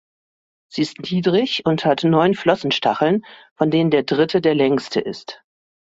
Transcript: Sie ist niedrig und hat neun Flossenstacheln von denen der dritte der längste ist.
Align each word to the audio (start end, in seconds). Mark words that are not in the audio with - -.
Sie 0.71 0.81
ist 0.81 0.99
niedrig 1.11 1.63
und 1.67 1.85
hat 1.85 2.03
neun 2.03 2.33
Flossenstacheln 2.33 3.23
von 3.53 3.69
denen 3.69 3.91
der 3.91 4.01
dritte 4.01 4.41
der 4.41 4.55
längste 4.55 4.99
ist. 4.99 5.43